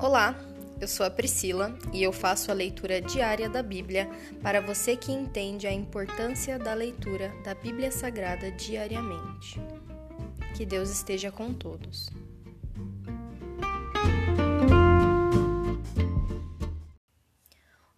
[0.00, 0.32] Olá,
[0.80, 4.08] eu sou a Priscila e eu faço a leitura diária da Bíblia
[4.40, 9.60] para você que entende a importância da leitura da Bíblia Sagrada diariamente.
[10.56, 12.08] Que Deus esteja com todos.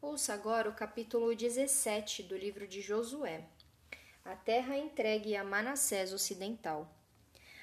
[0.00, 3.44] Ouça agora o capítulo 17 do livro de Josué.
[4.24, 6.99] A terra entregue a Manassés Ocidental.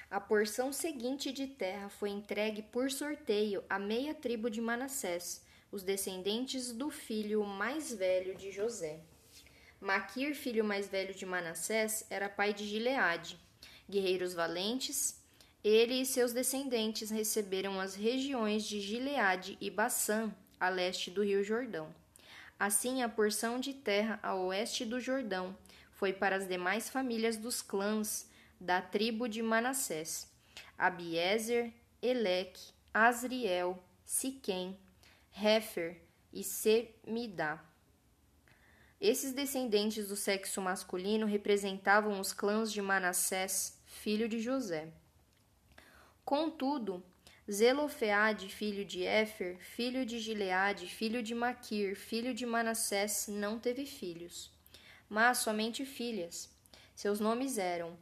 [0.09, 5.83] A porção seguinte de terra foi entregue por sorteio à meia tribo de Manassés, os
[5.83, 9.01] descendentes do filho mais velho de José.
[9.81, 13.37] Maquir, filho mais velho de Manassés, era pai de Gileade.
[13.89, 15.21] Guerreiros valentes,
[15.61, 21.43] ele e seus descendentes receberam as regiões de Gileade e Bassã, a leste do rio
[21.43, 21.93] Jordão.
[22.57, 25.55] Assim, a porção de terra a oeste do Jordão
[25.91, 28.25] foi para as demais famílias dos clãs
[28.59, 30.31] da tribo de Manassés,
[30.77, 34.77] Abiezer, Eleque, Asriel, Siquém,
[35.35, 36.01] Hefer
[36.33, 37.63] e Semidá.
[38.99, 44.91] Esses descendentes do sexo masculino representavam os clãs de Manassés, filho de José.
[46.25, 47.03] Contudo,
[47.49, 53.85] Zelofeade, filho de Éfer, filho de Gileade, filho de Maquir, filho de Manassés, não teve
[53.85, 54.51] filhos,
[55.07, 56.49] mas somente filhas.
[56.95, 57.95] Seus nomes eram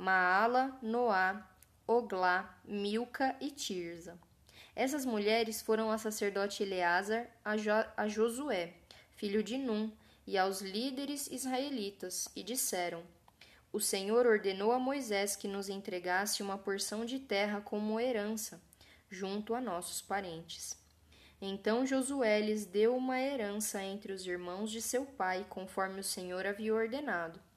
[0.00, 1.44] Maala, Noá,
[1.84, 4.16] Oglá, Milca e Tirza.
[4.76, 8.74] Essas mulheres foram ao sacerdote Eleazar, a, jo a Josué,
[9.16, 9.90] filho de Num,
[10.24, 13.02] e aos líderes israelitas, e disseram:
[13.72, 18.62] O Senhor ordenou a Moisés que nos entregasse uma porção de terra como herança,
[19.10, 20.78] junto a nossos parentes.
[21.42, 26.46] Então Josué lhes deu uma herança entre os irmãos de seu pai, conforme o Senhor
[26.46, 27.47] havia ordenado.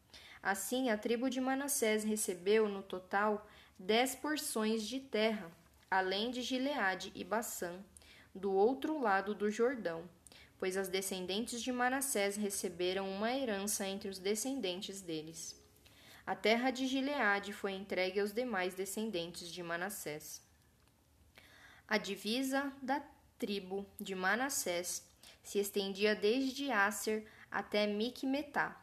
[0.42, 3.48] Assim, a tribo de Manassés recebeu, no total,
[3.78, 5.52] dez porções de terra,
[5.90, 7.80] além de Gileade e Bassã,
[8.34, 10.10] do outro lado do Jordão,
[10.58, 15.60] pois as descendentes de Manassés receberam uma herança entre os descendentes deles.
[16.26, 20.42] A terra de Gileade foi entregue aos demais descendentes de Manassés.
[21.88, 23.04] A divisa da
[23.38, 25.04] tribo de Manassés
[25.44, 28.80] se estendia desde Aser até Micmetá,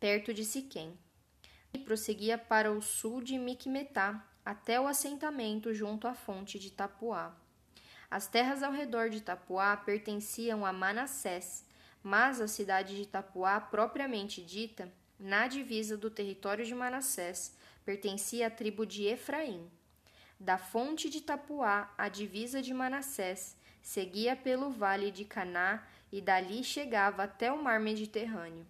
[0.00, 0.96] perto de Siquém,
[1.72, 7.36] e prosseguia para o sul de Miqumetá, até o assentamento junto à fonte de Tapuá.
[8.10, 11.66] As terras ao redor de Tapuá pertenciam a Manassés,
[12.02, 17.54] mas a cidade de Tapuá, propriamente dita, na divisa do território de Manassés,
[17.84, 19.70] pertencia à tribo de Efraim.
[20.40, 26.62] Da fonte de Tapuá, a divisa de Manassés, seguia pelo vale de Caná e dali
[26.62, 28.66] chegava até o mar Mediterrâneo.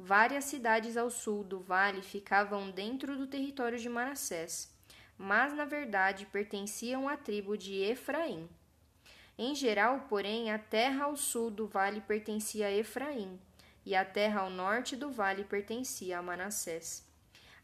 [0.00, 4.72] Várias cidades ao sul do vale ficavam dentro do território de Manassés,
[5.18, 8.48] mas na verdade pertenciam à tribo de Efraim.
[9.36, 13.40] Em geral, porém, a terra ao sul do vale pertencia a Efraim,
[13.84, 17.04] e a terra ao norte do vale pertencia a Manassés.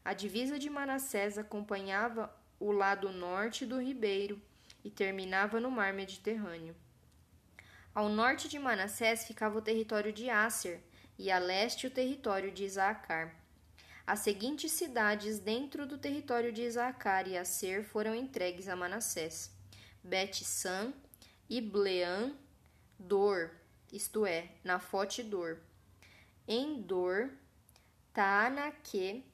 [0.03, 2.29] A divisa de Manassés acompanhava
[2.59, 4.41] o lado norte do ribeiro
[4.83, 6.75] e terminava no mar Mediterrâneo.
[7.93, 10.81] Ao norte de Manassés ficava o território de Asser,
[11.17, 13.35] e a leste o território de Isaacar.
[14.05, 19.51] As seguintes cidades dentro do território de Isaacar e Aser foram entregues a Manassés:
[20.03, 20.93] Bet-San,
[21.49, 22.33] Ibleã,
[22.99, 23.51] Dor,
[23.91, 25.59] isto é, Nafote Dor,
[26.47, 27.31] Endor,
[28.13, 29.25] Taanaque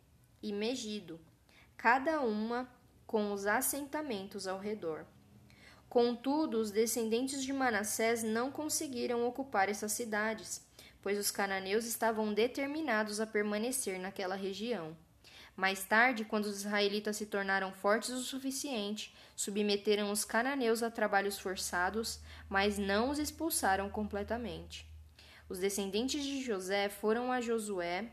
[0.41, 1.19] e Megido,
[1.75, 2.69] cada uma
[3.05, 5.05] com os assentamentos ao redor.
[5.89, 10.65] Contudo, os descendentes de Manassés não conseguiram ocupar essas cidades
[11.01, 14.95] pois os cananeus estavam determinados a permanecer naquela região.
[15.55, 21.37] Mais tarde, quando os israelitas se tornaram fortes o suficiente, submeteram os cananeus a trabalhos
[21.37, 22.19] forçados,
[22.49, 24.89] mas não os expulsaram completamente.
[25.49, 28.09] Os descendentes de José foram a Josué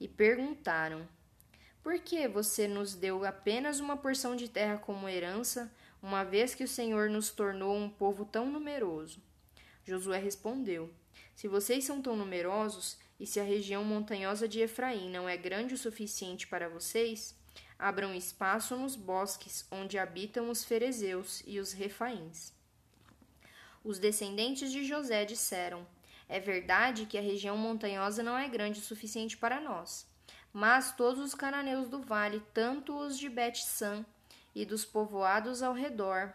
[0.00, 1.08] e perguntaram:
[1.82, 5.72] Por que você nos deu apenas uma porção de terra como herança,
[6.02, 9.22] uma vez que o Senhor nos tornou um povo tão numeroso?
[9.90, 10.90] Josué respondeu:
[11.38, 15.74] se vocês são tão numerosos, e se a região montanhosa de Efraim não é grande
[15.74, 17.32] o suficiente para vocês,
[17.78, 22.52] abram espaço nos bosques onde habitam os ferezeus e os refaíns.
[23.84, 25.86] Os descendentes de José disseram:
[26.28, 30.06] É verdade que a região montanhosa não é grande o suficiente para nós,
[30.52, 34.04] mas todos os cananeus do vale, tanto os de Bet-San
[34.54, 36.32] e dos povoados ao redor,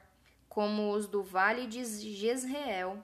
[0.47, 3.03] como os do vale de Jezreel,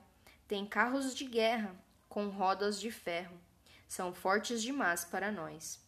[0.50, 1.76] têm carros de guerra
[2.08, 3.40] com rodas de ferro.
[3.86, 5.80] São fortes demais para nós.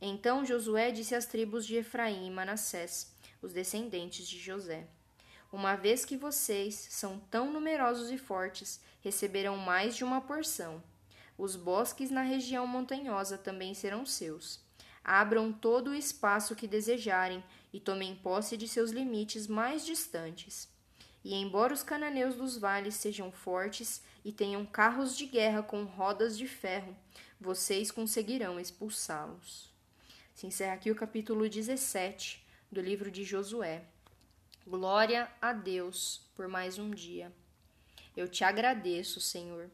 [0.00, 4.88] Então Josué disse às tribos de Efraim e Manassés, os descendentes de José:
[5.52, 10.82] Uma vez que vocês são tão numerosos e fortes, receberão mais de uma porção.
[11.38, 14.60] Os bosques na região montanhosa também serão seus.
[15.04, 20.74] Abram todo o espaço que desejarem e tomem posse de seus limites mais distantes.
[21.26, 26.38] E embora os cananeus dos vales sejam fortes e tenham carros de guerra com rodas
[26.38, 26.96] de ferro,
[27.40, 29.68] vocês conseguirão expulsá-los.
[30.36, 33.82] Se encerra aqui o capítulo 17 do livro de Josué.
[34.64, 37.32] Glória a Deus por mais um dia.
[38.16, 39.68] Eu te agradeço, Senhor,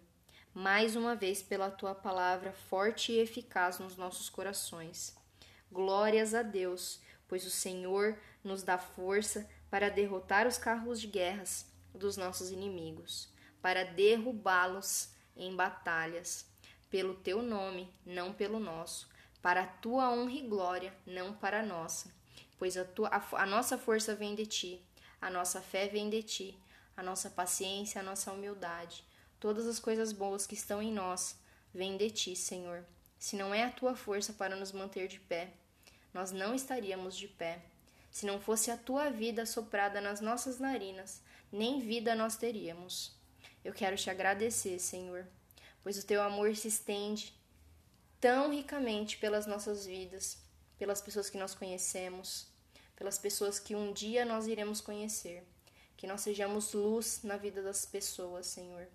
[0.54, 5.14] mais uma vez pela tua palavra forte e eficaz nos nossos corações.
[5.70, 11.66] Glórias a Deus, pois o Senhor nos dá força para derrotar os carros de guerras
[11.92, 13.28] dos nossos inimigos,
[13.60, 16.46] para derrubá-los em batalhas,
[16.88, 19.08] pelo teu nome, não pelo nosso,
[19.40, 22.22] para a tua honra e glória, não para a nossa
[22.62, 24.80] pois a, tua, a, a nossa força vem de ti,
[25.20, 26.56] a nossa fé vem de ti,
[26.96, 29.04] a nossa paciência, a nossa humildade,
[29.40, 31.36] todas as coisas boas que estão em nós
[31.74, 32.84] vêm de ti, Senhor.
[33.18, 35.54] Se não é a tua força para nos manter de pé,
[36.14, 37.64] nós não estaríamos de pé.
[38.12, 43.16] Se não fosse a tua vida soprada nas nossas narinas, nem vida nós teríamos.
[43.64, 45.26] Eu quero te agradecer, Senhor,
[45.82, 47.34] pois o teu amor se estende
[48.20, 50.38] tão ricamente pelas nossas vidas,
[50.78, 52.52] pelas pessoas que nós conhecemos,
[52.94, 55.42] pelas pessoas que um dia nós iremos conhecer.
[55.96, 58.88] Que nós sejamos luz na vida das pessoas, Senhor.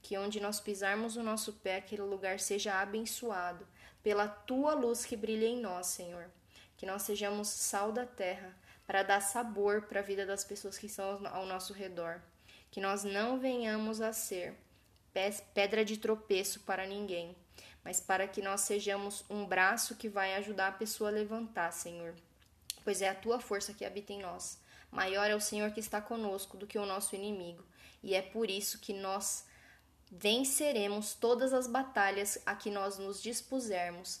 [0.00, 3.66] Que onde nós pisarmos o nosso pé, aquele lugar seja abençoado
[4.02, 6.30] pela tua luz que brilha em nós, Senhor.
[6.76, 10.86] Que nós sejamos sal da terra para dar sabor para a vida das pessoas que
[10.86, 12.20] estão ao nosso redor.
[12.70, 14.54] Que nós não venhamos a ser
[15.54, 17.36] pedra de tropeço para ninguém,
[17.84, 22.14] mas para que nós sejamos um braço que vai ajudar a pessoa a levantar, Senhor
[22.84, 24.58] pois é a tua força que habita em nós.
[24.90, 27.64] Maior é o Senhor que está conosco do que o nosso inimigo,
[28.02, 29.46] e é por isso que nós
[30.10, 34.20] venceremos todas as batalhas a que nós nos dispusermos,